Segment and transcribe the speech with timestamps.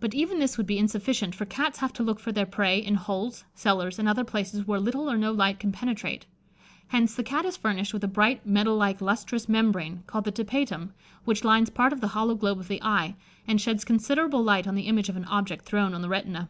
[0.00, 2.94] But even this would be insufficient, for Cats have to look for their prey in
[2.94, 6.24] holes, cellars, and other places where little or no light can penetrate.
[6.86, 10.94] Hence, the Cat is furnished with a bright metal like, lustrous, membrane, called the Tapetum,
[11.26, 13.14] which lines part of the hollow globe of the eye,
[13.46, 16.48] and sheds considerable light on the image of an object thrown on the retina.